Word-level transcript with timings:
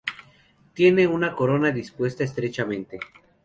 Tiene 0.73 1.05
una 1.05 1.35
corona 1.35 1.69
dispuesta 1.69 2.23
estrechamente. 2.23 2.97